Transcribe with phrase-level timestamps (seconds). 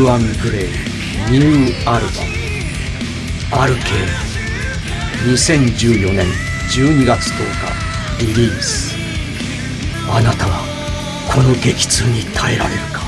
[0.00, 0.68] ル・アン・グレイ
[1.30, 2.28] ニューアルバム「
[3.62, 3.84] アルケー」
[5.30, 6.26] 2014年
[6.70, 7.36] 12月10
[8.18, 8.96] 日リリース
[10.10, 10.64] あなたは
[11.30, 13.04] この激痛に耐えられるか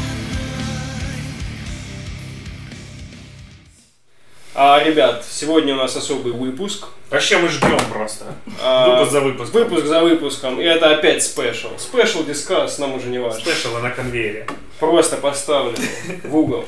[4.60, 6.88] А, ребят, сегодня у нас особый выпуск.
[7.13, 8.25] Вообще мы ждем просто.
[8.59, 9.61] А, Выпуск за выпуском.
[9.61, 10.59] Выпуск за выпуском.
[10.59, 11.69] И это опять спешл.
[11.77, 13.39] Спешл дискас, нам уже не важно.
[13.39, 14.47] Спешалы на конвейере.
[14.79, 15.75] Просто поставлю
[16.23, 16.65] в угол.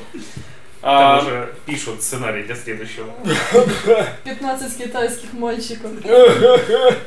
[0.82, 3.08] Там А, уже пишут сценарий для следующего.
[4.22, 5.90] 15 китайских мальчиков.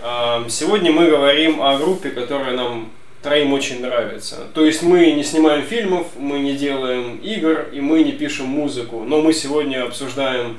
[0.03, 2.91] а, Сегодня мы говорим о группе, которая нам
[3.23, 4.47] троим очень нравится.
[4.53, 9.05] То есть мы не снимаем фильмов, мы не делаем игр и мы не пишем музыку.
[9.07, 10.57] Но мы сегодня обсуждаем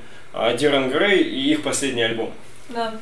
[0.58, 2.32] Диран Грей и их последний альбом.
[2.70, 2.94] Да.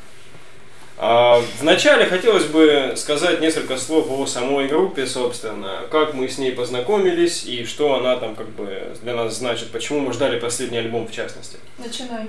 [0.97, 6.51] А, Вначале хотелось бы сказать несколько слов о самой группе, собственно, как мы с ней
[6.51, 11.07] познакомились и что она там как бы для нас значит, почему мы ждали последний альбом
[11.07, 11.57] в частности.
[11.77, 12.27] Начинай.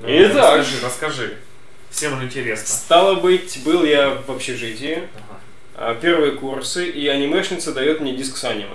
[0.00, 0.58] Ну, Итак.
[0.60, 1.36] Расскажи, расскажи.
[1.90, 2.66] Всем интересно.
[2.66, 5.90] Стало быть, был я в общежитии, Ага.
[5.90, 8.66] а, первые курсы, и анимешница дает мне диск с аниме.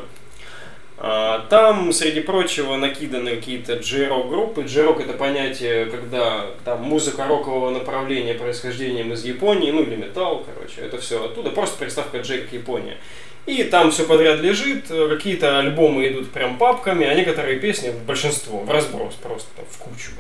[1.01, 4.61] Там, среди прочего, накиданы какие-то джей-рок группы.
[4.61, 10.81] Джей-рок это понятие, когда там музыка рокового направления происхождением из Японии, ну или металл, короче,
[10.81, 12.97] это все оттуда, просто приставка джей как Япония.
[13.47, 18.69] И там все подряд лежит, какие-то альбомы идут прям папками, а некоторые песни, большинство, в
[18.69, 20.11] разброс просто там, в кучу.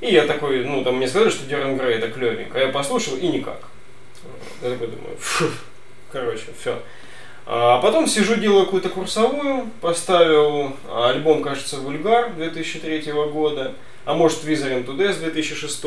[0.00, 3.16] И я такой, ну там мне сказали, что Дерн Грей это клевенько, а я послушал
[3.16, 3.68] и никак.
[4.60, 5.44] Я такой думаю, фу,
[6.10, 6.80] короче, все.
[7.46, 13.74] А потом сижу, делаю какую-то курсовую, поставил альбом, кажется, Вульгар 2003 года,
[14.04, 15.84] а может Wizarding Today с 2006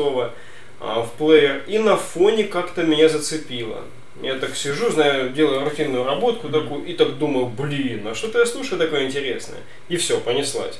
[0.80, 3.82] а, в плеер, и на фоне как-то меня зацепило.
[4.22, 8.46] Я так сижу, знаю, делаю рутинную работку такую, и так думаю, блин, а что-то я
[8.46, 9.60] слушаю такое интересное.
[9.88, 10.78] И все, понеслась.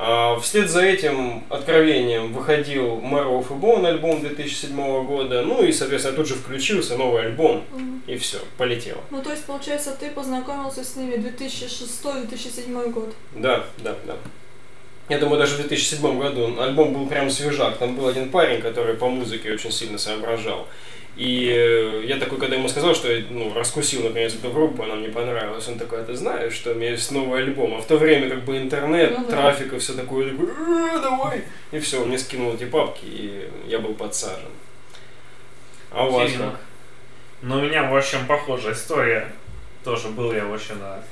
[0.00, 6.16] А, Вслед за этим откровением выходил of a Bone альбом 2007 года, ну и, соответственно,
[6.16, 7.64] тут же включился новый альбом,
[8.06, 9.00] и все, полетело.
[9.10, 13.12] Ну, то есть, получается, ты познакомился с ними 2006-2007 год.
[13.34, 14.14] Да, да, да.
[15.08, 17.78] Я думаю, даже в 2007 году альбом был прям свежак.
[17.78, 20.68] Там был один парень, который по музыке очень сильно соображал.
[21.18, 24.94] И э, я такой, когда ему сказал, что я ну, раскусил наконец эту группу, она
[24.94, 27.74] мне понравилась, он такой, а ты знаешь, что у меня есть новый альбом?
[27.74, 29.30] А в то время как бы интернет, Ну да.
[29.30, 31.42] трафик и все такое, такой, «Э, давай.
[31.72, 34.52] И все, он мне скинул эти папки, и я был подсажен.
[35.90, 36.60] А у вас как?
[37.42, 39.28] Ну, у меня, в общем, похожая история.
[39.82, 41.02] Тоже был я, в общем, на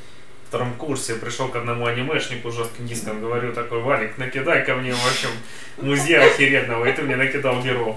[0.49, 5.07] втором курсе, пришел к одному анимешнику жестким диском, говорю такой, Валик, накидай ко мне, в
[5.07, 5.31] общем,
[5.79, 7.97] музей охеренного, и ты мне накидал геров.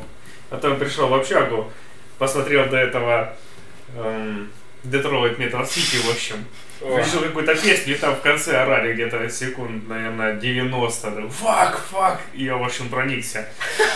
[0.49, 1.71] Потом пришел в общагу,
[2.19, 3.33] посмотрел до этого
[3.95, 4.51] эм,
[4.83, 6.45] Детройт Метал Сити, в общем.
[6.81, 11.11] Решил какую-то песню, и там в конце орали где-то секунд, наверное, 90.
[11.11, 12.21] да, Фак, фак!
[12.33, 13.45] И я, в общем, проникся.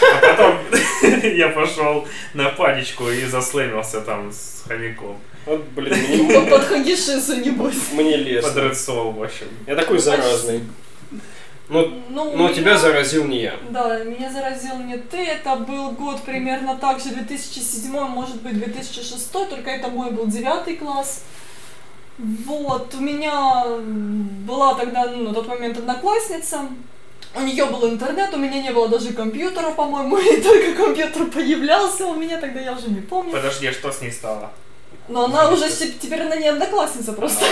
[0.02, 0.60] А потом
[1.24, 5.18] я пошел на паничку и заслэмился там с хомяком.
[5.46, 5.96] Вот, блин,
[6.26, 7.92] мне, Под хагишису, небось.
[7.94, 8.60] мне Под лестно.
[8.60, 9.48] Red Soul, в общем.
[9.66, 10.64] Я такой заразный.
[11.74, 13.54] Ну, Ну, у но меня- тебя заразил не я.
[13.70, 19.32] Да, меня заразил не ты, это был год примерно так же, 2007, может быть, 2006,
[19.32, 21.24] только это мой был девятый класс.
[22.20, 23.64] Вот, у меня
[24.48, 26.62] была тогда, ну, на тот момент одноклассница,
[27.36, 32.06] у нее был интернет, у меня не было даже компьютера, по-моему, и только компьютер появлялся
[32.06, 33.32] у меня, тогда я уже не помню.
[33.32, 34.52] Подожди, а что с ней стало?
[35.10, 37.44] Но она уже теперь она не одноклассница просто.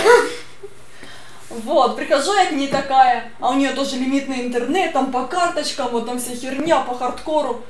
[1.64, 5.88] Вот, прихожу я к ней такая, а у нее тоже лимитный интернет, там по карточкам,
[5.88, 7.62] вот там вся херня по хардкору.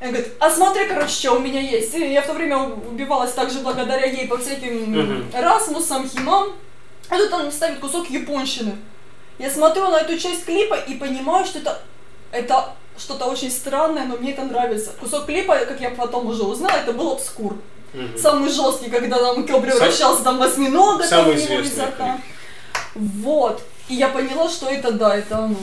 [0.00, 1.94] Она говорит, а смотри, короче, что у меня есть.
[1.94, 5.30] И я в то время убивалась также благодаря ей по всяким Мгм.
[5.34, 6.52] Расмусам, Химам.
[7.10, 8.76] А тут он ставит кусок японщины.
[9.38, 11.82] Я смотрю на эту часть клипа и понимаю, что это,
[12.32, 14.92] это что-то очень странное, но мне это нравится.
[15.00, 17.56] Кусок клипа, как я потом уже узнала, это был обскур.
[17.92, 18.16] Мгм.
[18.16, 21.86] Самый жесткий, когда там Кё превращался там в осьминога, там Самый у него известный изо
[21.86, 22.18] рта.
[22.94, 23.62] Вот.
[23.88, 25.56] И я поняла, что это да, это оно.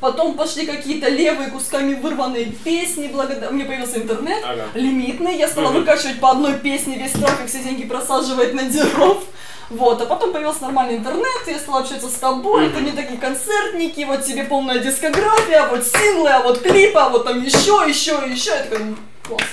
[0.00, 3.50] Потом пошли какие-то левые кусками вырванные песни, благодаря...
[3.50, 4.66] Мне появился интернет, Ага.
[4.74, 5.80] лимитный, я стала Мгм.
[5.80, 9.24] выкачивать по одной песне весь трафик, все деньги просаживать на деров.
[9.70, 14.02] Вот, а потом появился нормальный интернет, я стала общаться с тобой, ты мне такие концертники,
[14.04, 18.50] вот тебе полная дискография, вот синглы, а вот клипы, а вот там еще, еще, еще.
[18.50, 18.96] Я такая, «Ну,
[19.26, 19.46] классно.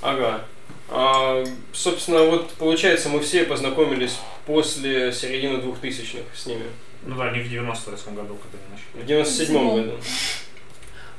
[0.00, 0.44] Ага.
[0.90, 6.64] А, собственно, вот получается, мы все познакомились после середины двухтысячных с ними.
[7.04, 9.04] Ну да, не в 98 году, когда я начал.
[9.04, 9.76] В 97 97-м.
[9.76, 9.92] году.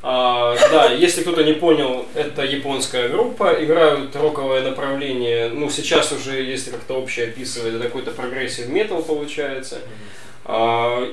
[0.01, 6.41] А, да, если кто-то не понял, это японская группа, играют роковое направление, ну сейчас уже,
[6.41, 9.79] если как-то общее описывать, это какой-то progressive metal получается.
[9.79, 9.81] А,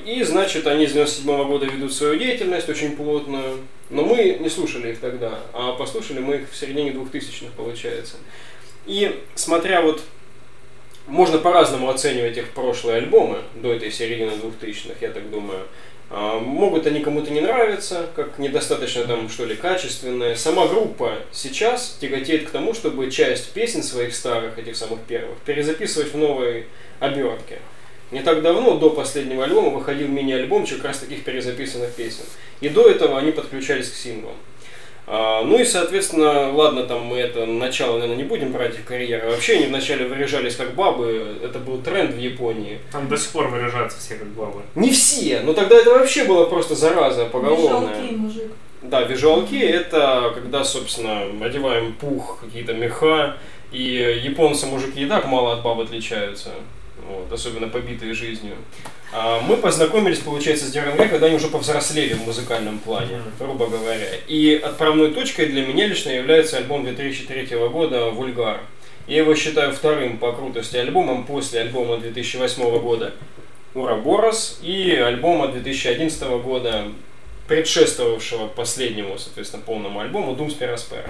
[0.05, 4.91] и, значит, они с 97 года ведут свою деятельность очень плотную, но мы не слушали
[4.91, 8.15] их тогда, а послушали мы их в середине 2000-х, получается.
[8.87, 10.01] И смотря вот
[11.07, 15.65] можно по-разному оценивать их прошлые альбомы до этой середины 2000-х, я так думаю.
[16.09, 20.35] А, могут они кому-то не нравиться, как недостаточно там что ли качественные.
[20.35, 26.13] Сама группа сейчас тяготеет к тому, чтобы часть песен своих старых, этих самых первых, перезаписывать
[26.13, 26.67] в новой
[26.99, 27.59] обертке.
[28.11, 32.23] Не так давно, до последнего альбома, выходил мини-альбомчик как раз таких перезаписанных песен.
[32.61, 34.35] И до этого они подключались к синглам.
[35.09, 39.29] А, ну и, соответственно, ладно, там мы это начало, наверное, не будем брать их карьеры.
[39.29, 42.79] Вообще они вначале выряжались как бабы, это был тренд в Японии.
[42.91, 44.61] Там до сих пор выряжаются все как бабы.
[44.75, 47.93] Не все, но тогда это вообще было просто зараза поголовная.
[47.93, 48.51] Визуалки, мужик.
[48.81, 53.37] Да, визуалки это когда, собственно, одеваем пух, какие-то меха,
[53.71, 56.51] и японцы мужики и так мало от баб отличаются,
[57.07, 58.55] вот, особенно побитые жизнью.
[59.11, 64.09] А мы познакомились, получается, с DRNG, когда они уже повзрослели в музыкальном плане, грубо говоря.
[64.27, 68.61] И отправной точкой для меня лично является альбом 2003 года «Вульгар».
[69.07, 73.13] Я его считаю вторым по крутости альбомом после альбома 2008 года
[73.73, 76.91] «Ураборос» и альбома 2011 года,
[77.47, 81.09] предшествовавшего последнему, соответственно, полному альбому «Дум Спираспера».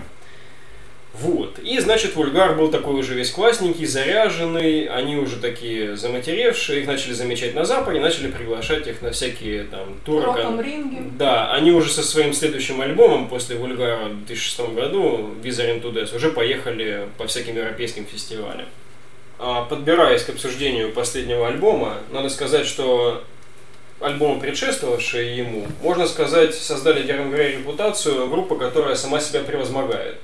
[1.13, 1.57] Вот.
[1.59, 7.13] И, значит, Вульгар был такой уже весь классненький, заряженный, они уже такие заматеревшие, их начали
[7.13, 10.27] замечать на Западе, начали приглашать их на всякие там туры.
[10.62, 11.01] Ринге.
[11.18, 16.30] Да, они уже со своим следующим альбомом после Вульгара в 2006 году, into Death, уже
[16.30, 18.65] поехали по всяким европейским фестивалям.
[19.39, 23.24] А подбираясь к обсуждению последнего альбома, надо сказать, что
[24.00, 30.18] альбомы, предшествовавшие ему, можно сказать, создали Дерен Грей репутацию группы, которая сама себя превозмогает.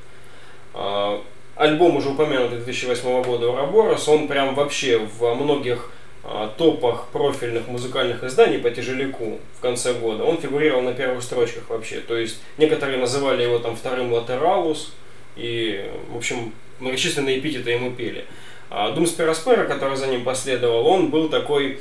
[0.73, 1.21] А,
[1.55, 5.91] Альбом уже упомянутый 2008 года Ураборос, он прям вообще во многих
[6.23, 10.23] а, топах профильных музыкальных изданий по тяжеляку в конце года.
[10.23, 11.99] Он фигурировал на первых строчках вообще.
[11.99, 14.93] То есть некоторые называли его там вторым латералус.
[15.35, 18.25] И, в общем, многочисленные эпитеты ему пели.
[18.69, 21.79] А Дум Спираспера, который за ним последовал, он был такой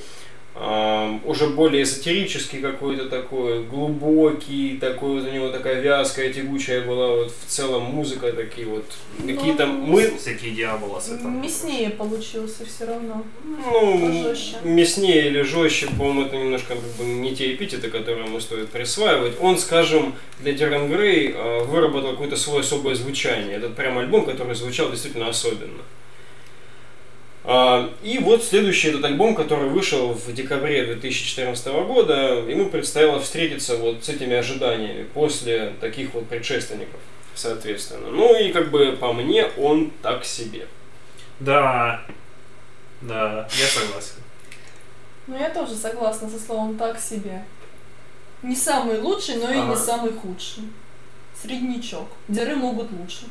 [0.54, 7.32] уже более эзотерический какой-то такой, глубокий, такой вот у него такая вязкая, тягучая была вот
[7.32, 8.84] в целом музыка, такие вот
[9.18, 11.40] какие-то Ну, мы, Всякие дьяволосы там.
[11.40, 13.24] Мяснее получился все равно.
[13.44, 14.56] ну, Пожестче.
[14.64, 19.34] мяснее или жестче, по-моему, это немножко как бы не те эпитеты, которые ему стоит присваивать.
[19.40, 23.56] Он, скажем, для Дерен Грей э, выработал какое-то свое особое звучание.
[23.56, 25.82] Этот прям альбом, который звучал действительно особенно.
[27.44, 33.76] А, И вот следующий этот альбом, который вышел в декабре 2014 года, ему предстояло встретиться
[33.76, 37.00] вот с этими ожиданиями после таких вот предшественников,
[37.34, 38.08] соответственно.
[38.10, 40.66] Ну и как бы по мне он так себе.
[41.40, 42.02] Да,
[43.00, 44.14] да, я согласен.
[45.26, 47.44] Ну, я тоже согласна со словом «так себе».
[48.42, 49.70] Не самый лучший, но и Ага.
[49.70, 50.64] не самый худший.
[51.40, 52.08] Среднячок.
[52.28, 53.26] Деры могут лучше.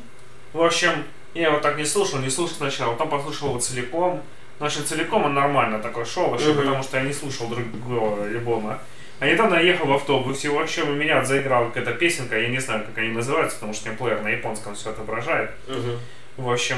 [0.54, 4.22] В общем, я его так не слушал, не слушал сначала, потом послушал его целиком.
[4.58, 6.58] Значит, целиком он нормально такой шел, вообще, Мгм.
[6.58, 8.78] потому что я не слушал другого альбома.
[9.18, 12.58] А недавно я ехал в автобусе, в общем, у меня заиграла какая-то песенка, я не
[12.60, 15.50] знаю, как они называются, потому что у меня плеер на японском все отображает.
[16.36, 16.76] В общем,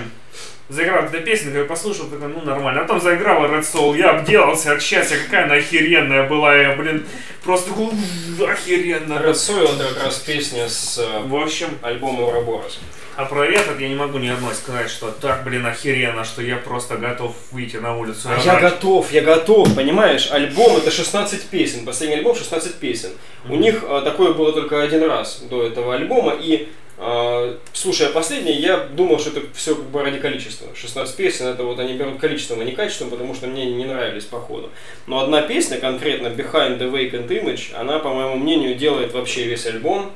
[0.69, 2.81] заиграла эта песенка, я послушал, такой, ну нормально.
[2.81, 7.07] А потом заиграла Red Soul, я обделался от счастья, какая она охеренная была, я, блин,
[7.45, 9.15] просто такой, «Ух, охеренно.
[9.15, 12.81] Red Soil это как раз песня с э, В общем, альбома Ураборос.
[13.17, 16.57] А про этот я не могу ни одной сказать, что так, блин, охеренно, что я
[16.57, 18.29] просто готов выйти на улицу.
[18.29, 20.31] А я готов, я готов, понимаешь?
[20.31, 23.11] Альбом это 16 песен, последний альбом 16 песен.
[23.49, 28.53] У них а, такое было только один раз до этого альбома, и а, слушая последний,
[28.53, 30.69] я думал, что это все как бы ради количества.
[30.75, 34.25] 16 песен, это вот они берут количеством, а не качеством, потому что мне не нравились
[34.25, 34.71] по ходу.
[35.07, 39.67] Но одна песня, конкретно Behind the Vacant Image, она, по моему мнению, делает вообще весь
[39.67, 40.13] альбом.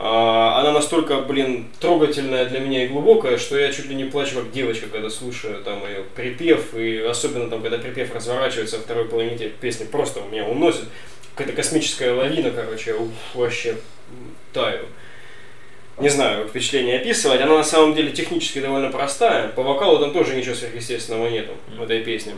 [0.00, 4.36] А, Она настолько, блин, трогательная для меня и глубокая, что я чуть ли не плачу
[4.36, 9.06] как девочка, когда слушаю там ее припев, и особенно там, когда припев разворачивается во второй
[9.06, 10.84] половине песни, просто меня уносит.
[11.34, 13.76] Какая-то космическая лавина, короче, уф, вообще
[14.52, 14.86] таю.
[15.98, 17.40] Не знаю, впечатление описывать.
[17.40, 19.48] Она на самом деле технически довольно простая.
[19.48, 22.34] По вокалу там тоже ничего сверхъестественного нету в этой песне.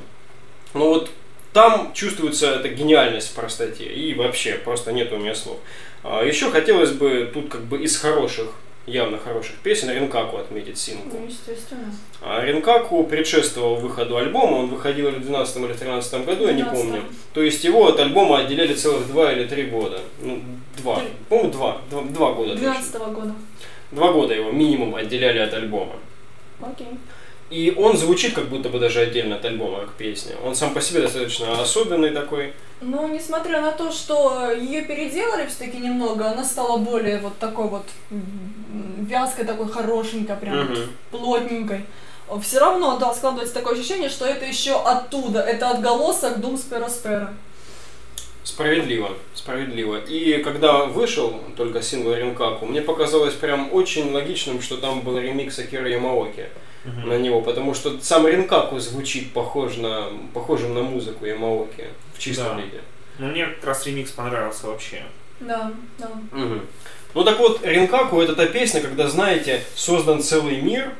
[0.72, 1.10] Но вот
[1.52, 3.84] там чувствуется эта гениальность в простоте.
[3.84, 5.58] И вообще, просто нет у меня слов.
[6.02, 8.46] А, Еще хотелось бы тут как бы из хороших
[8.86, 9.90] явно хороших песен.
[9.90, 11.16] Ринкаку отметить сингл.
[11.18, 11.92] Ну, естественно.
[12.22, 16.52] А Ринкаку предшествовал выходу альбома, он выходил или в 12 или в 13 году, я
[16.52, 16.82] не 12.
[16.84, 17.02] помню.
[17.34, 20.00] То есть его от альбома отделяли целых два или три года.
[20.20, 20.42] Ну,
[20.78, 20.96] два.
[21.00, 21.08] Три.
[21.28, 21.80] По-моему, два.
[21.90, 22.52] Два, два года.
[22.52, 22.70] точно.
[22.72, 23.34] 12 года.
[23.92, 25.94] Два года его минимум отделяли от альбома.
[26.62, 26.88] Окей.
[27.50, 30.36] И он звучит как будто бы даже отдельно от альбома, как песня.
[30.44, 32.52] Он сам по себе достаточно особенный такой.
[32.80, 37.84] Но несмотря на то, что ее переделали все-таки немного, она стала более вот такой вот
[38.98, 40.76] вязкой, такой хорошенькой, прям Мгм.
[41.10, 41.84] плотненькой.
[42.42, 47.34] Все равно, да, складывается такое ощущение, что это еще оттуда, это отголосок Дум Спера Спера.
[48.54, 49.98] Справедливо, справедливо.
[50.08, 55.56] И когда вышел только сингл Ринкаку, мне показалось прям очень логичным, что там был ремикс
[55.60, 56.46] Акира Ямаоки
[56.84, 62.56] на него, потому что сам Ринкаку звучит похож на, похожим на музыку Ямаоки в чистом
[62.56, 62.62] Да.
[62.62, 62.80] виде.
[63.20, 65.02] Ну, мне как раз ремикс понравился вообще.
[65.38, 66.10] Да, да.
[66.32, 66.62] Мгм.
[67.14, 70.90] Ну так вот, Ринкаку это та песня, когда, знаете, создан целый мир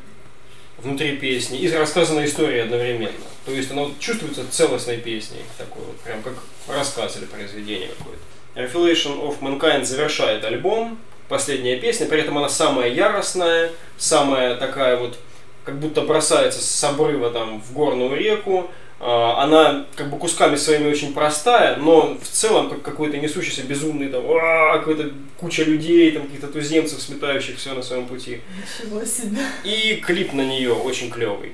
[0.83, 3.13] внутри песни и рассказана история одновременно.
[3.45, 6.35] То есть она вот чувствуется целостной песней, такой вот, прям как
[6.69, 8.23] рассказ или произведение какое-то.
[8.55, 15.19] Revelation of Mankind завершает альбом, последняя песня, при этом она самая яростная, самая такая вот,
[15.65, 21.15] как будто бросается с обрыва там в горную реку, она как бы кусками своими очень
[21.15, 26.49] простая, но в целом как какой-то несущийся безумный там «Уа!» какой-то куча людей, там каких-то
[26.49, 28.43] туземцев, сметающих все на своем пути.
[28.59, 29.41] Ничего себе.
[29.65, 31.53] И клип на нее очень клевый.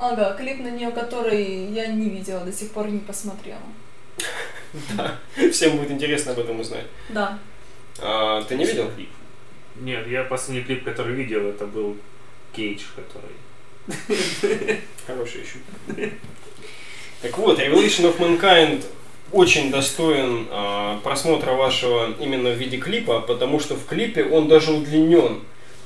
[0.00, 3.62] Ага, клип на нее, который я не видела, до сих пор не посмотрела.
[5.52, 6.86] Всем будет интересно об этом узнать.
[7.10, 7.38] Да.
[8.00, 8.90] А, ты не видел?
[8.90, 9.10] Клип.
[9.76, 11.96] Нет, я последний клип, который видел, это был
[12.52, 13.36] Кейдж, который...
[15.06, 16.10] Хороший еще.
[17.22, 18.84] Так вот, Revelation of Mankind
[19.32, 24.72] очень достоин а, просмотра вашего именно в виде клипа, потому что в клипе он даже
[24.72, 25.40] удлинен.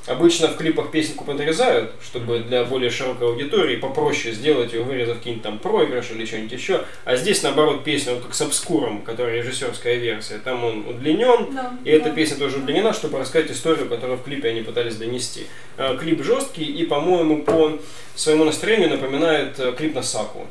[0.06, 5.44] Обычно в клипах песенку подрезают, чтобы для более широкой аудитории попроще сделать ее, вырезав какие-нибудь
[5.44, 6.84] там проигрыш или что-нибудь еще.
[7.04, 10.38] А здесь, наоборот, песня вот как с обскуром, которая режиссерская версия.
[10.38, 11.72] Там он удлинен, Да.
[11.84, 12.14] и эта да.
[12.16, 15.46] песня тоже удлинена, чтобы рассказать историю, которую в клипе они пытались донести.
[15.76, 17.78] Э, Клип жесткий и, по-моему, по
[18.16, 20.48] своему настроению напоминает э, клип на Саку,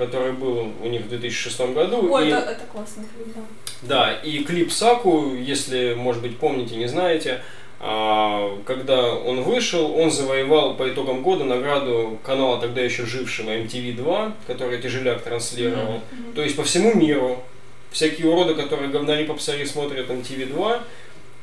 [0.00, 2.10] который был у них в 2006 году.
[2.10, 3.42] Ой, и, это, это классный клип, да.
[3.82, 7.42] Да, и клип Саку, если, может быть, помните, не знаете,
[7.80, 14.32] а, когда он вышел, он завоевал по итогам года награду канала тогда еще жившего MTV2,
[14.46, 16.00] который тяжеляк транслировал.
[16.10, 16.32] Мгм.
[16.34, 17.42] То есть по всему миру
[17.90, 20.82] всякие уроды, которые говнари попсари смотрят MTV2, а,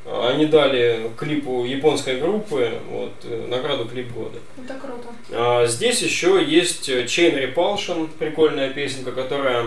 [0.10, 4.40] они дали клипу японской группы вот, э, награду клип года.
[4.64, 5.10] Это круто.
[5.32, 9.66] А, Здесь еще есть э, Chain Repulsion, прикольная песенка, которая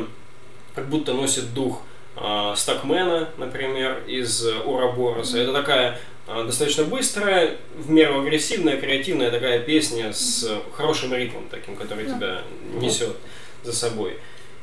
[0.75, 1.82] как будто носит дух
[2.16, 5.38] а, Стакмена, например, из э, Урабороса.
[5.38, 11.44] Это такая а, достаточно быстрая, в меру агрессивная, креативная такая песня с э, хорошим ритмом
[11.50, 12.14] таким, который Да.
[12.16, 12.42] тебя
[12.80, 13.16] несет
[13.62, 14.16] за собой.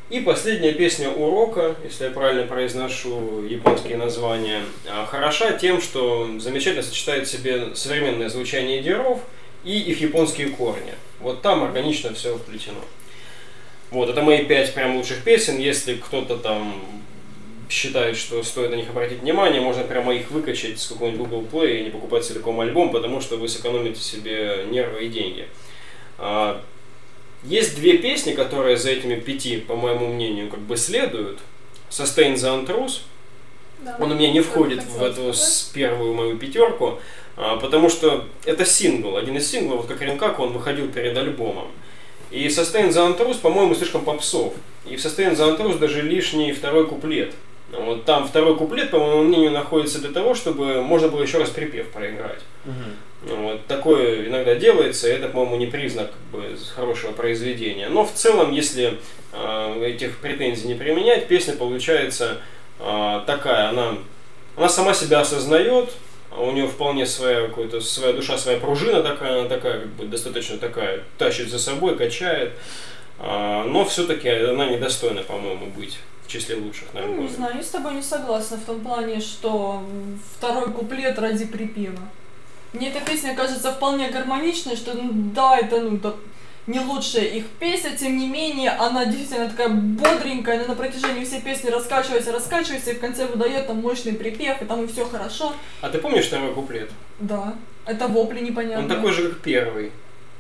[0.10, 6.82] И последняя песня Урока, если я правильно произношу японские названия, а, хороша тем, что замечательно
[6.82, 9.20] сочетает в себе современное звучание деров
[9.66, 10.94] и их японские корни.
[11.20, 12.80] Вот там органично все вплетено.
[13.92, 15.58] Вот, это мои пять прям лучших песен.
[15.58, 16.82] Если кто-то там
[17.70, 21.80] считает, что стоит на них обратить внимание, можно прямо их выкачать с какого-нибудь Google Play
[21.80, 25.50] и не покупать целиком альбом, потому что вы сэкономите себе нервы и деньги.
[27.44, 31.40] Есть две песни, которые за этими пяти, по моему мнению, как бы следуют.
[31.90, 33.02] Sustain the Untrus.
[33.80, 33.96] Да.
[34.00, 37.00] Он у меня не входит в эту с первую мою пятерку,
[37.36, 41.68] а, потому что это сингл, один из синглов, вот как он выходил перед альбомом.
[42.32, 44.54] И Sustain the Untrus, по-моему, слишком попсов.
[44.86, 47.34] И в Sustain the Untrus даже лишний второй куплет.
[47.72, 51.50] Вот там второй куплет, по моему мнению, находится для того, чтобы можно было еще раз
[51.50, 52.40] припев проиграть.
[52.66, 52.74] Ну,
[53.24, 57.90] Вот, такое иногда делается, и это, по-моему, не признак как бы, хорошего произведения.
[57.90, 59.00] Но в целом, если
[59.34, 62.38] э, этих претензий не применять, песня получается
[62.80, 63.98] э, такая, она,
[64.56, 65.90] она сама себя осознает,
[66.38, 70.58] у нее вполне своя, какая-то, своя душа, своя пружина такая, она такая, как бы, достаточно
[70.58, 72.54] такая, тащит за собой, качает,
[73.20, 75.98] А, но все-таки она недостойна, по-моему, быть
[76.28, 79.20] в числе лучших на Ну, не знаю, я с тобой не согласна в том плане,
[79.22, 79.82] что
[80.36, 82.02] второй куплет ради припева.
[82.74, 86.14] Мне эта песня кажется вполне гармоничной, что ну, да, это ну да,
[86.68, 91.42] не лучшая их песня, тем не менее, она действительно такая бодренькая, она на протяжении всей
[91.42, 95.54] песни раскачивается, раскачивается, и в конце выдает там мощный припев, и там и все хорошо.
[95.82, 96.92] А ты помнишь второй куплет?
[97.20, 97.56] Да,
[97.86, 98.80] это вопли непонятные.
[98.80, 99.92] Он такой же, как первый.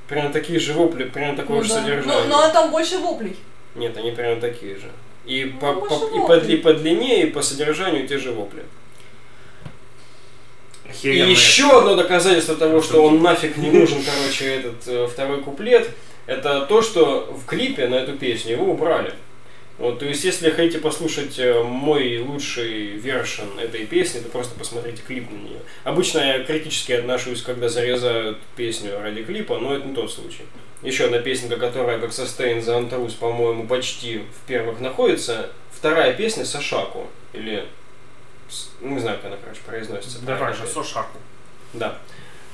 [0.09, 1.81] Прям такие же вопли, прям такое ну, же да.
[1.81, 2.23] содержание.
[2.27, 3.37] Но, но там больше воплей.
[3.75, 4.91] Нет, они прям такие же.
[5.25, 8.63] И, Ну, по, по- и по, дли- по длине, и по содержанию те же вопли.
[10.87, 11.31] И охеренные.
[11.31, 15.89] еще одно доказательство того, что он нафиг не нужен, короче, этот э, второй куплет,
[16.25, 19.13] это то, что в клипе на эту песню его убрали.
[19.77, 25.03] Вот, то есть, если хотите послушать э, мой лучший вершин этой песни, то просто посмотрите
[25.05, 25.59] клип на нее.
[25.83, 30.43] Обычно я критически отношусь, когда зарезают песню ради клипа, но это не тот случай.
[30.81, 35.49] Еще одна песенка, которая как Sustain the Untrus, по-моему, почти в первых находится.
[35.71, 37.07] Вторая песня Сашаку.
[37.33, 37.65] Или...
[38.81, 40.19] ну, Не знаю, как она, короче, произносится.
[40.21, 40.69] Да же, опять.
[40.71, 41.17] Сошаку.
[41.73, 41.97] Да.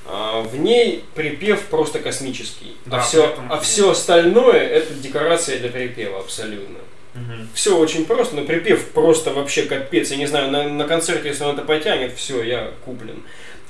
[0.06, 2.76] А, В ней припев просто космический.
[2.86, 6.80] Да, а все, этом- а все остальное это декорация для припева абсолютно.
[7.14, 7.48] Мгм.
[7.54, 10.10] Все очень просто, но припев просто вообще капец.
[10.12, 13.22] Я не знаю, на, на концерте, если он это потянет, все, я куплен.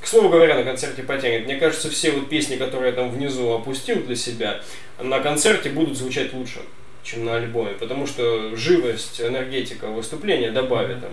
[0.01, 1.45] К слову говоря, на концерте потянет.
[1.45, 4.61] Мне кажется, все вот песни, которые я там внизу опустил для себя,
[4.99, 6.59] на концерте будут звучать лучше,
[7.03, 7.73] чем на альбоме.
[7.73, 11.11] Потому что живость, энергетика выступления добавит там.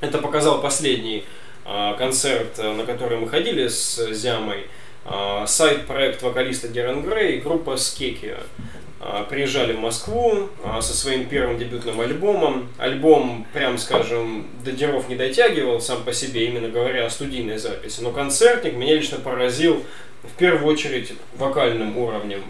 [0.00, 1.24] Это показал последний
[1.64, 4.66] а, концерт, а, на который мы ходили с Зямой.
[5.04, 8.38] А, сайт-проект вокалиста Дерен Грей и группа Скекия.
[9.00, 10.48] А, Приезжали в Москву
[10.80, 12.68] со своим первым дебютным альбомом.
[12.76, 18.00] Альбом, прям скажем, до деров не дотягивал сам по себе, именно говоря о студийной записи.
[18.00, 19.82] Но концертник меня лично поразил
[20.22, 22.42] в первую очередь вокальным уровнем.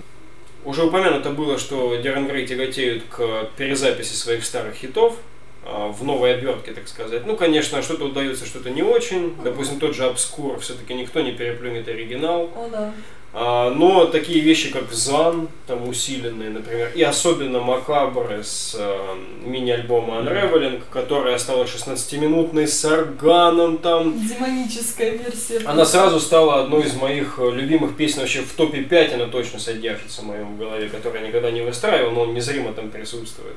[0.65, 5.17] Уже упомянуто было, что Дерен Грей тяготеют к перезаписи своих старых хитов
[5.66, 7.26] в новой обертке, так сказать.
[7.26, 9.35] Ну, конечно, что-то удается, что-то не очень.
[9.42, 12.50] Допустим, тот же Обскур, все-таки никто не переплюнет оригинал.
[12.54, 12.92] О, да.
[13.38, 18.96] А, Но такие вещи, как Зан, там усиленные, например, и особенно Макабры с э,
[19.44, 24.18] мини-альбома Unraveling, которая осталась 16-минутной с органом там.
[24.26, 25.61] Демоническая версия.
[25.66, 29.58] Она сразу стала одной из моих э, любимых песен вообще в топе 5, она точно
[29.58, 33.56] содержится в моем голове, которую я никогда не выстраивал, но он незримо там присутствует.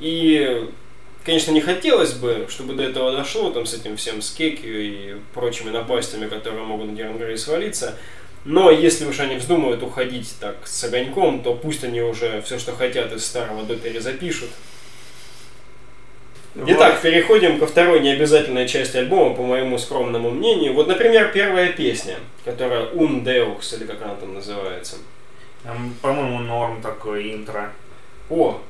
[0.00, 0.70] И,
[1.24, 5.70] конечно, не хотелось бы, чтобы до этого дошло, там, с этим всем скекью и прочими
[5.70, 7.96] напастями, которые могут на Дерн Грей свалиться.
[8.44, 12.72] Но если уж они вздумают уходить так с огоньком, то пусть они уже все, что
[12.72, 14.50] хотят из старого до перезапишут.
[16.54, 20.74] Итак, переходим ко второй необязательной части альбома, по моему скромному мнению.
[20.74, 24.96] Вот, например, первая песня, которая Un Deux, или как она там называется.
[25.64, 27.72] Там, по-моему, норм такой интро.
[28.30, 28.60] О,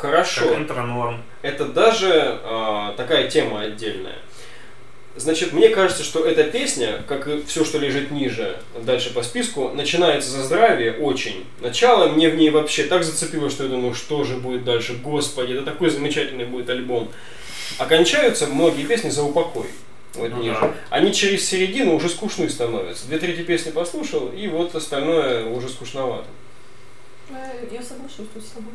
[0.00, 0.48] хорошо.
[0.48, 1.22] Как интро норм.
[1.42, 4.16] Это даже а, такая тема отдельная.
[5.16, 9.70] Значит, мне кажется, что эта песня, как и все, что лежит ниже, дальше по списку,
[9.70, 11.44] начинается за здравие очень.
[11.60, 15.52] Начало мне в ней вообще так зацепило, что я думаю, что же будет дальше, господи,
[15.54, 17.10] это такой замечательный будет альбом.
[17.78, 19.66] Окончаются многие песни за упокой.
[20.14, 20.58] Вот Ну ниже.
[20.60, 20.74] да.
[20.90, 23.06] Они через середину уже скучны становятся.
[23.06, 26.26] Две трети песни послушал, и вот остальное уже скучновато.
[27.30, 27.34] Э,
[27.70, 28.72] Я соглашусь тут с тобой.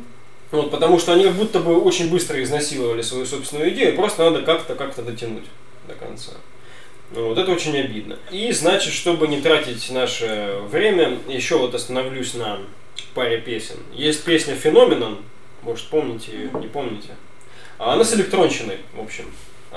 [0.52, 4.42] Вот, потому что они как будто бы очень быстро изнасиловали свою собственную идею, просто надо
[4.42, 5.44] как-то как-то дотянуть
[5.88, 6.32] до конца.
[7.12, 8.18] Вот это очень обидно.
[8.30, 12.60] И значит, чтобы не тратить наше время, еще вот остановлюсь на
[13.14, 13.76] паре песен.
[13.92, 15.18] Есть песня «Феноменон»,
[15.62, 17.10] может помните ее, не помните.
[17.78, 19.26] А Она с электронщиной, в общем.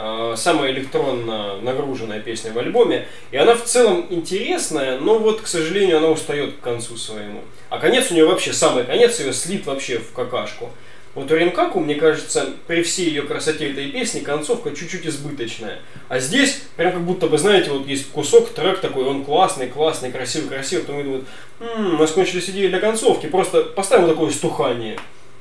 [0.01, 3.05] А, Самая электронно нагруженная песня в альбоме.
[3.31, 7.41] И она в целом интересная, но вот, к сожалению, она устает к концу своему.
[7.69, 10.69] А конец у нее вообще, самый конец ее слит вообще в какашку.
[11.15, 15.79] Вот у Ринкаку, мне кажется, при всей ее красоте этой песни концовка чуть-чуть избыточная.
[16.07, 20.13] А здесь прям как будто бы, знаете, вот есть кусок, трек такой, он классный, классный,
[20.13, 21.25] красивый, красивый, потом думают,
[21.59, 24.97] «М, у нас кончились идеи для концовки, просто поставим вот такое стухание.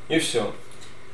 [0.09, 0.51] И все.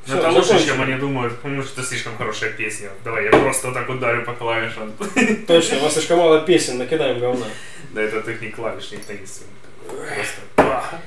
[0.07, 2.90] Но это лучше, чем они думают, потому что это слишком хорошая песня.
[3.05, 4.93] Давай я просто вот так ударю по клавишам.
[5.47, 7.47] Точно, у вас слишком мало песен, накидаем говна.
[7.93, 9.51] Да это их не клавишник таинственный.
[9.87, 11.01] Просто па.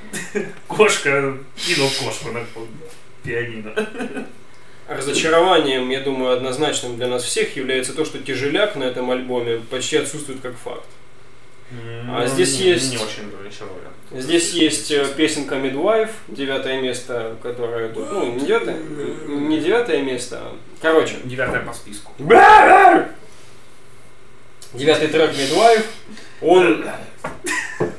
[0.66, 2.44] Кошка кинул кошку на
[3.22, 3.72] пианино.
[4.88, 9.98] Разочарованием, я думаю, однозначным для нас всех является то, что тяжеляк на этом альбоме почти
[9.98, 10.88] отсутствует как факт.
[12.10, 13.78] А здесь не- есть- Не очень разочарован.
[14.10, 18.76] Здесь есть э, песенка Midwife, девятое место, которое тут, ну, не девятое,
[19.26, 22.12] не девятое место, а, короче, Девятое по списку.
[24.72, 25.84] девятый трек Midwife,
[26.40, 26.86] он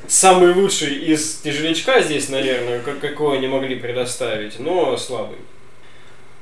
[0.08, 5.38] самый лучший из тяжелячка здесь, наверное, как, какой они могли предоставить, но слабый.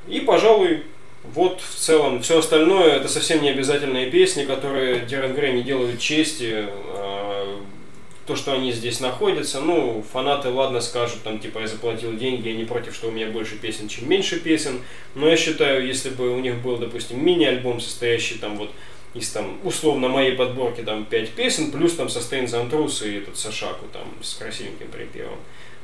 [0.07, 0.85] И, пожалуй,
[1.25, 6.01] вот в целом все остальное это совсем не обязательные песни, которые Дерен Грей не делают
[6.01, 6.67] чести.
[6.67, 7.61] а,
[8.27, 12.55] То, что они здесь находятся, ну, фанаты, ладно, скажут, там, типа, я заплатил деньги, я
[12.55, 14.83] не против, что у меня больше песен, чем меньше песен,
[15.15, 18.71] но я считаю, если бы у них был, допустим, мини-альбом, состоящий, там, вот,
[19.15, 23.87] из, там, условно, моей подборки, там, 5 песен, плюс, там, Sustain Untrus и этот Сашаку,
[23.95, 25.39] там, с красивеньким припевом,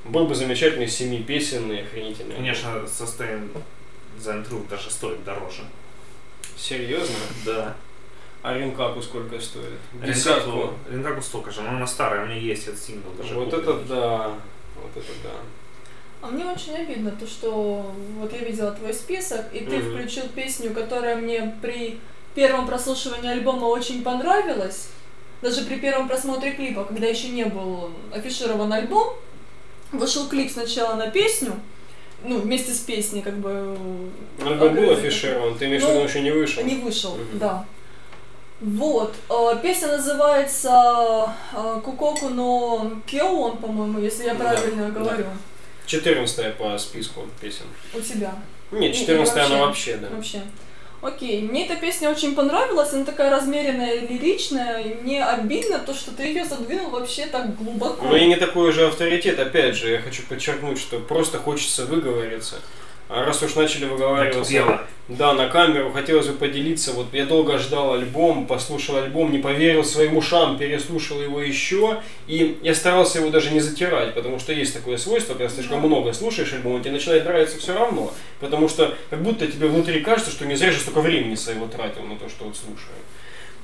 [0.05, 2.37] был бы замечательный 7 песен и охренительный.
[2.37, 3.49] Конечно, Sustain
[4.18, 5.62] the Truth даже стоит дороже.
[6.57, 7.16] Серьезно?
[7.44, 7.74] Да.
[8.42, 9.70] А Ринкаку сколько стоит?
[9.94, 10.70] Ренкаку, Десятку.
[10.90, 13.35] Ренкаку столько же, но она старая, у меня есть этот сингл даже.
[13.35, 13.74] Вот купленный.
[13.79, 14.29] это да.
[14.77, 15.31] Вот это да.
[16.22, 19.92] А мне очень обидно то, что вот я видела твой список, и ты Мгм.
[19.98, 21.98] включил песню, которая мне при
[22.35, 24.88] первом прослушивании альбома очень понравилась.
[25.42, 29.14] Даже при первом просмотре клипа, когда еще не был афиширован альбом,
[29.92, 31.53] вышел клип сначала на песню,
[32.25, 33.77] ну, вместе с песней, как бы...
[34.45, 36.65] Альбом был э, афиширован, ты имеешь в Ну, виду, он еще не вышел?
[36.65, 37.39] Не вышел, Мгм.
[37.39, 37.65] да.
[38.61, 39.15] Вот.
[39.29, 45.01] э, Песня называется э, Кукоку но Кеон, по-моему, если я Да, правильно да.
[45.01, 45.27] говорю.
[45.87, 47.67] 14 по списку песен.
[47.95, 48.35] У тебя.
[48.73, 49.67] Нет, И- и 14 она вообще.
[49.67, 50.09] вообще, да.
[50.17, 50.41] Вообще.
[51.05, 56.11] Окей, мне эта песня очень понравилась, она такая размеренная, лиричная, и мне обидно то, что
[56.12, 58.07] ты ее задвинул вообще так глубоко.
[58.07, 62.57] Но и не такой уже авторитет, опять же, я хочу подчеркнуть, что просто хочется выговориться.
[63.09, 66.93] А раз уж начали выговариваться, да, на камеру, хотелось бы поделиться.
[66.93, 72.01] Вот я долго ждал альбом, послушал альбом, не поверил своим ушам, переслушал его еще.
[72.27, 75.87] И я старался его даже не затирать, потому что есть такое свойство, когда слишком Да.
[75.87, 78.12] много слушаешь альбом, тебе начинает нравиться все равно.
[78.40, 82.03] Потому что как будто тебе внутри кажется, что не зря же столько времени своего тратил
[82.05, 82.95] на то, что вот слушаю.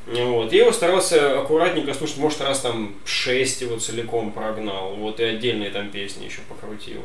[0.06, 0.52] Вот.
[0.52, 5.70] Я его старался аккуратненько слушать, может, раз там шесть его целиком прогнал, вот, и отдельные
[5.70, 7.00] там песни еще покрутил.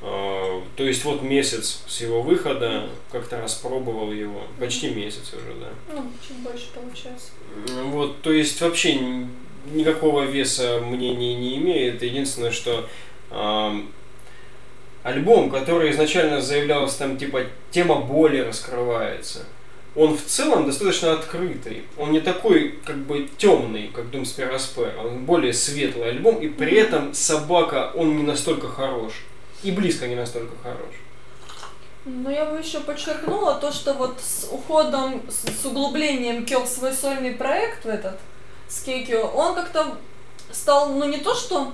[0.00, 5.68] А, То есть вот месяц с его выхода, как-то распробовал его, почти месяц уже, да.
[5.94, 7.30] Ну, чуть больше получается.
[7.68, 9.00] М, Вот, то есть вообще
[9.72, 12.02] никакого веса мнение не имеет.
[12.02, 12.88] Единственное, что
[13.30, 13.90] ам,
[15.02, 19.44] альбом, который изначально заявлялся там типа тема боли раскрывается,
[19.96, 21.82] он в целом достаточно открытый.
[21.96, 26.76] Он не такой как бы темный, как Doom Sphere Он более светлый альбом, и при
[26.76, 29.12] этом собака, он не настолько хорош.
[29.62, 30.94] И близко не настолько хорош.
[32.04, 36.92] Но я бы еще подчеркнула то, что вот с уходом, с, с углублением Кел свой
[36.92, 38.18] сольный проект в этот,
[38.68, 39.96] с Кейкио, он как-то
[40.52, 41.72] стал, ну не то что...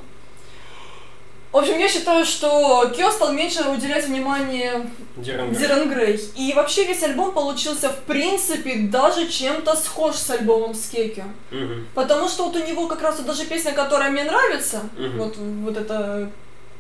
[1.53, 6.19] В общем, я считаю, что Кио стал меньше уделять внимание Диран Грей.
[6.35, 11.23] И вообще весь альбом получился, в принципе, даже чем-то схож с альбомом с Кейкио.
[11.53, 11.87] Мгм.
[11.95, 15.19] Потому что вот у него как раз вот даже песня, которая мне нравится, Мгм.
[15.19, 16.29] вот, вот эта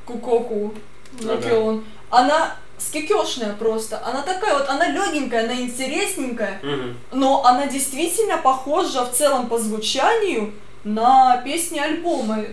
[0.07, 0.75] Кукоку,
[1.20, 1.35] Ага.
[1.35, 4.05] Нокион, она скикешная просто.
[4.05, 6.96] Она такая вот, она легенькая, она интересненькая, Мгм.
[7.12, 10.53] но она действительно похожа в целом по звучанию
[10.85, 12.44] на песни альбома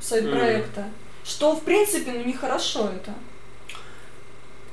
[0.00, 0.84] сайт-проекта.
[1.24, 3.12] Что, в принципе, ну нехорошо это.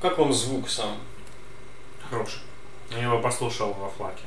[0.02, 0.98] Как вам звук сам?
[2.10, 2.40] Хороший.
[2.92, 4.24] Я его послушал во флаке.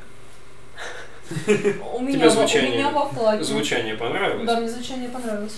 [1.95, 3.43] У меня во флаге.
[3.45, 4.47] Звучание понравилось?
[4.47, 5.57] Да, мне звучание понравилось.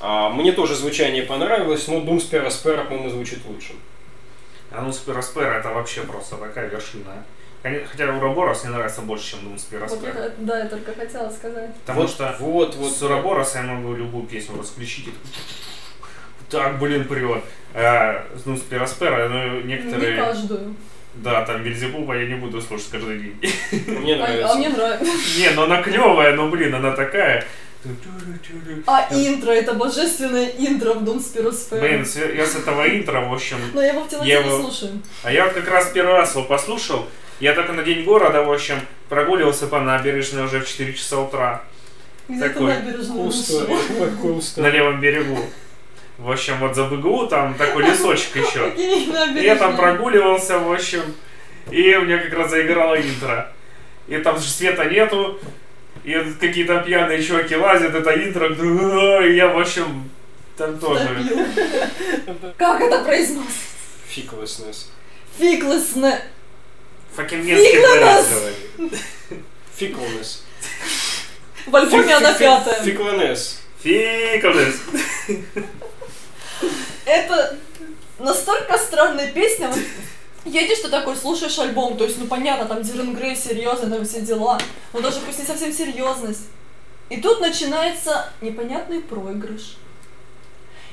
[0.00, 3.72] А, мне тоже звучание понравилось, но Doom Spera Spera, по-моему, звучит лучше.
[4.70, 7.24] А ну Спираспера это вообще просто такая вершина.
[7.62, 10.24] Хотя Ураборос мне нравится больше, чем Дум Вот Спираспера.
[10.24, 11.70] я, да, я только хотела сказать.
[11.76, 15.08] Потому вот, что вот, вот, с Урабороса я могу любую песню расключить.
[15.08, 15.12] и
[16.50, 17.44] Так, блин, прет.
[17.74, 20.16] А, с Дум Спираспера, ну, Не некоторые...
[20.16, 20.74] каждую.
[21.14, 23.36] Да, там Бельзебуба я не буду слушать каждый день.
[23.86, 24.50] мне А, нравится.
[24.50, 25.38] а мне нравится.
[25.38, 27.44] Не, ну она клевая, но, блин, она такая...
[28.86, 31.80] А интро, это божественное интро в Дом Спиросфера.
[31.80, 33.56] Блин, с- я с этого интро, в общем...
[33.74, 35.02] Но я его в темноте не слушаю.
[35.22, 37.08] А я вот как раз первый раз его послушал.
[37.40, 41.62] Я только на День города, в общем, прогуливался по набережной уже в 4 часа утра
[42.28, 42.72] Где-то Такой
[44.56, 45.38] на левом берегу.
[46.18, 48.72] В общем, вот за БГУ там такой лесочек еще.
[48.76, 51.02] И я там прогуливался, в общем,
[51.70, 53.52] и у меня как раз заиграла интро.
[54.06, 55.40] И там же света нету,
[56.04, 58.48] и какие-то пьяные чуваки лазят, это интро,
[59.26, 60.10] и я, в общем,
[60.56, 61.08] там тоже.
[62.58, 63.72] Как это произносится?
[64.08, 64.90] Фиклеснес.
[65.38, 66.20] Фиклесне.
[67.14, 68.26] Факингенский Фигланас!
[68.26, 69.00] дворец говорит.
[69.76, 70.44] Фиклнес.
[71.66, 72.82] В альбоме она пятая.
[72.82, 73.60] Фикленес.
[73.82, 74.74] Фиклес.
[77.04, 77.58] Это
[78.18, 79.72] настолько странная песня.
[80.44, 84.20] Едешь ты такой, слушаешь альбом, то есть, ну понятно, там Дирен Грей серьезно, там все
[84.22, 84.58] дела,
[84.92, 86.48] но даже пусть не совсем серьезность.
[87.10, 89.76] И тут начинается непонятный проигрыш.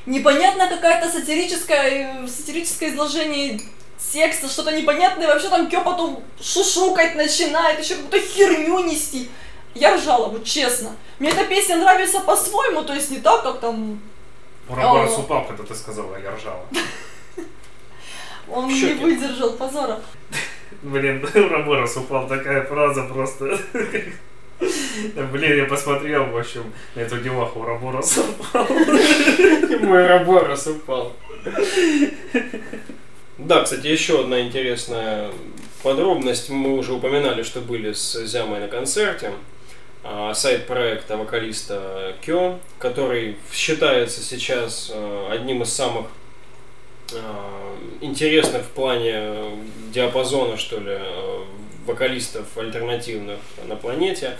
[0.05, 3.59] Непонятная какая-то сатирическая, сатирическое изложение
[4.11, 9.29] текста, что-то непонятное, вообще там Кё потом шушукать начинает, еще какую-то херню нести.
[9.73, 10.91] Я ржала, вот честно.
[11.19, 13.99] Мне эта песня нравится по-своему, то есть не так, как там
[14.69, 15.21] Ураборос О.
[15.21, 16.65] упал, когда ты сказала, я ржала.
[18.51, 19.99] Он не выдержал позора.
[20.81, 23.57] Блин, Ураборос упал, такая фраза просто.
[25.31, 28.23] Блин, я посмотрел, в общем, на эту деваху Урабороса.
[29.81, 31.13] Мой Раборос упал.
[33.37, 35.31] Да, кстати, еще одна интересная
[35.81, 39.31] подробность мы уже упоминали, что были с Зямой на концерте.
[40.03, 46.07] А, сайт проекта вокалиста Кё, который считается сейчас э, одним из самых
[48.01, 49.33] интересных в плане
[49.93, 51.43] диапазона, что ли, э,
[51.85, 54.37] вокалистов альтернативных на планете.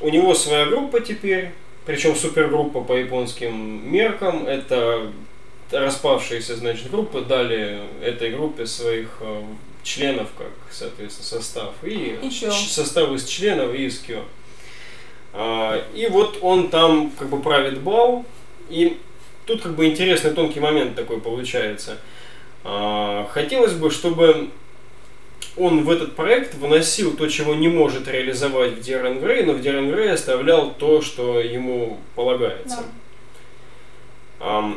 [0.00, 1.50] У него своя группа теперь,
[1.84, 4.46] причем супергруппа по японским меркам.
[4.46, 5.12] Это
[5.70, 9.42] распавшиеся, значит, группы дали этой группе своих э,
[9.82, 11.74] членов, как, соответственно, состав.
[11.82, 12.18] И,
[12.68, 14.24] состав из членов и из кё.
[15.32, 18.24] А, И вот он там как бы правит бал.
[18.68, 18.98] И
[19.50, 21.98] тут как бы интересный тонкий момент такой получается.
[22.62, 24.50] А, Хотелось бы, чтобы
[25.56, 29.60] он в этот проект выносил то, чего не может реализовать в Дерен Грей, но в
[29.60, 32.84] Дерен Грей оставлял то, что ему полагается.
[34.38, 34.72] Да.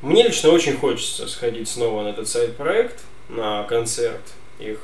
[0.00, 4.22] Мне лично очень хочется сходить снова на этот сайт-проект, на концерт
[4.58, 4.78] их.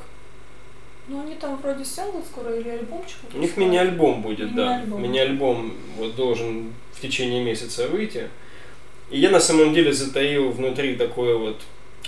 [1.07, 3.17] Ну они там вроде сингл скоро или альбомчик.
[3.33, 4.81] У них мини-альбом будет, да.
[4.81, 5.73] Мини-альбом.
[5.97, 8.29] Вот должен в течение месяца выйти.
[9.09, 11.61] И я на самом деле затаил внутри такое вот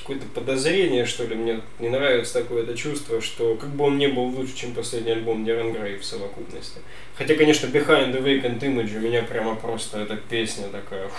[0.09, 4.07] какое-то подозрение, что ли, мне не нравится такое это чувство, что как бы он не
[4.07, 6.79] был лучше, чем последний альбом Дерен Грей в совокупности.
[7.15, 11.15] Хотя, конечно, Behind the Vacant Image у меня прямо просто эта песня такая, фу,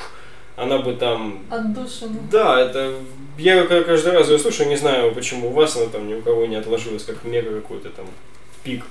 [0.60, 2.18] она бы там Отдушина.
[2.30, 2.94] да, это
[3.38, 6.44] я каждый раз ее слушаю, не знаю, почему у вас она там ни у кого
[6.46, 8.06] не отложилась, как мега какой-то там
[8.62, 8.84] пик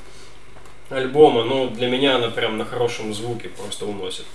[0.89, 4.25] альбома, но для меня она прям на хорошем звуке просто уносит.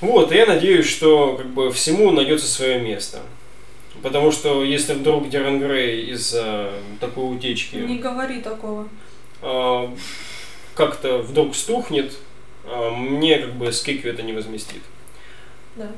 [0.00, 3.18] Вот, и я надеюсь, что как бы всему найдется свое место.
[4.00, 8.88] Потому что если вдруг Дерен Грей из-за такой утечки Не говори такого.
[9.42, 9.92] а,
[10.76, 12.12] как-то вдруг стухнет,
[12.64, 14.82] а, мне как бы скикью это не возместит.
[15.78, 15.90] Да.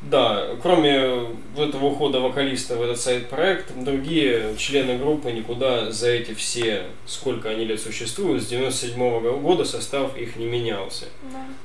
[0.00, 6.84] Да, кроме этого ухода вокалиста в этот сайт-проект, другие члены группы никуда за эти все,
[7.04, 11.06] сколько они лет существуют, с 97 года состав их не менялся.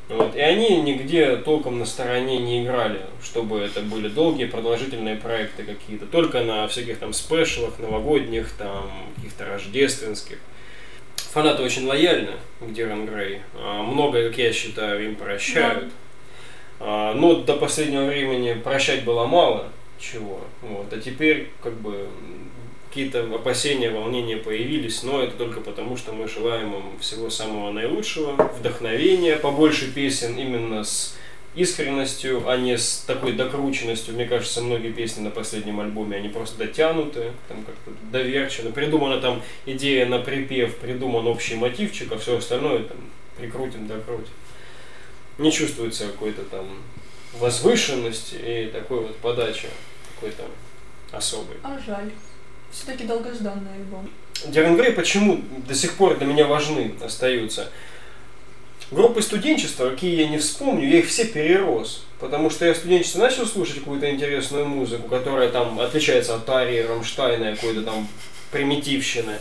[0.09, 0.15] Да.
[0.15, 0.36] Вот.
[0.36, 6.07] И они нигде толком на стороне не играли, чтобы это были долгие продолжительные проекты какие-то.
[6.07, 10.39] Только на всяких там спешлах, новогодних, там, каких-то рождественских.
[11.33, 13.41] Фанаты очень лояльны к Диран Грей.
[13.55, 15.91] А, Многое, как я считаю, им прощают.
[16.85, 19.69] А, Но до последнего времени прощать было мало
[19.99, 20.41] чего.
[20.61, 20.91] Вот.
[20.91, 22.07] А теперь как бы
[22.89, 28.33] какие-то опасения, волнения появились, но это только потому, что мы желаем им всего самого наилучшего,
[28.59, 31.17] вдохновения, побольше песен именно с
[31.55, 34.13] искренностью, а не с такой докрученностью.
[34.13, 38.71] Мне кажется, многие песни на последнем альбоме, они просто дотянуты, там как-то доверчено.
[38.71, 42.97] Придумана там идея на припев, придуман общий мотивчик, а все остальное там
[43.37, 44.33] прикрутим, докрутим.
[45.37, 46.67] Не чувствуется какой-то там
[47.39, 49.67] возвышенности и такой вот подачи
[50.15, 50.43] какой-то
[51.11, 51.57] особой.
[51.63, 52.11] А жаль.
[52.71, 54.09] Все-таки долгожданный альбом.
[54.47, 57.69] Дерен Грей почему до сих пор для меня важны остаются?
[58.91, 62.05] Группы студенчества, какие я не вспомню, я их все перерос.
[62.19, 66.79] Потому что я в студенчестве начал слушать какую-то интересную музыку, которая там отличается от Арии,
[66.79, 68.07] Рамштайна, какой-то там
[68.51, 69.39] примитивщины.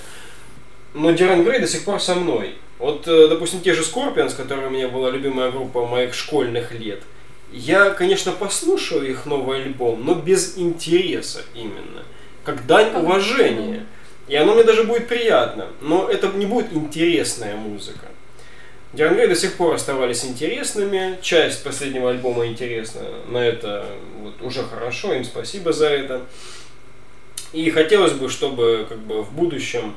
[0.95, 2.57] Но Дерен Грей до сих пор со мной.
[2.83, 7.01] Вот, э, допустим, те же Scorpions, которая у меня была любимая группа моих школьных лет.
[7.53, 12.03] Я, конечно, послушаю их новый альбом, но без интереса именно.
[12.43, 13.87] Как дань уважения.
[14.27, 15.69] И оно мне даже будет приятно.
[15.81, 18.09] Но это не будет интересная музыка.
[18.93, 21.21] Дерен Грей до сих пор оставались интересными.
[21.23, 23.03] Часть последнего альбома интересна.
[23.29, 23.87] На это
[24.19, 25.13] вот уже хорошо.
[25.13, 26.23] Им спасибо за это.
[27.53, 29.95] И хотелось бы, чтобы как бы в будущем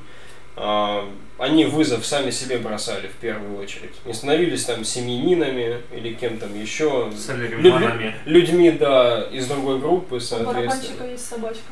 [0.57, 3.91] они вызов сами себе бросали в первую очередь.
[4.05, 7.11] Не становились там семьянинами или кем там еще.
[7.15, 8.15] Солериманами.
[8.25, 11.07] Людьми, да, из другой группы, У соответственно.
[11.11, 11.63] есть собачка.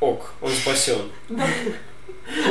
[0.00, 0.98] Ок, он спасен.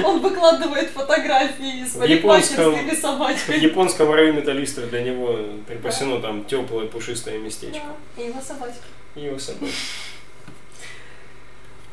[0.04, 6.88] Он выкладывает фотографии с японском- парикмахерской В японском районе металлистов для него припасено там теплое
[6.88, 7.82] пушистое местечко.
[8.18, 8.84] И его собачка.
[9.16, 9.70] И его собой.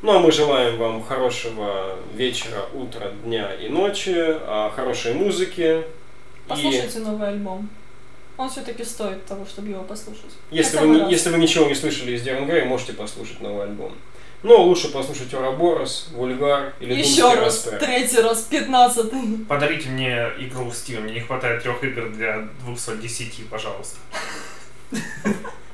[0.00, 5.80] Ну а мы желаем вам хорошего вечера, утра, дня и ночи, а, хорошей музыки.
[5.80, 5.84] И
[6.48, 7.68] Послушайте новый альбом.
[8.36, 10.30] Он все-таки стоит того, чтобы его послушать.
[10.52, 11.10] если Хотя вы, раз.
[11.10, 13.92] если вы ничего не слышали из Грей, можете послушать новый альбом.
[14.44, 17.78] Но лучше послушать Ораборос, Вульгар или Еще Думский раз, Распре.
[17.78, 19.44] третий раз, пятнадцатый.
[19.48, 21.00] Подарите мне игру в Steam.
[21.00, 23.96] Мне не хватает трех игр для 210, пожалуйста.